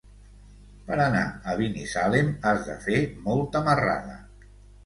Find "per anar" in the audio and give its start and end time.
0.85-1.25